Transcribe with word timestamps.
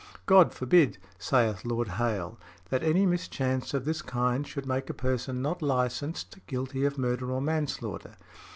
"God 0.25 0.51
forbid," 0.51 0.97
saith 1.19 1.63
Lord 1.63 1.87
Hale, 1.89 2.39
"that 2.71 2.81
any 2.81 3.05
mischance 3.05 3.75
of 3.75 3.85
this 3.85 4.01
kind 4.01 4.47
should 4.47 4.65
make 4.65 4.89
a 4.89 4.95
person 4.95 5.43
not 5.43 5.61
licensed, 5.61 6.39
guilty 6.47 6.85
of 6.85 6.97
murder 6.97 7.29
or 7.29 7.39
manslaughter. 7.39 8.15